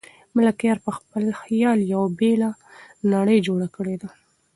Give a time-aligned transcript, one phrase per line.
[0.35, 2.51] ملکیار په خپل خیال یوه بېله
[3.13, 4.09] نړۍ جوړه کړې ده.